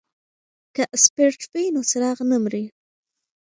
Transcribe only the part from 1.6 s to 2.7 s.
نو څراغ نه مري.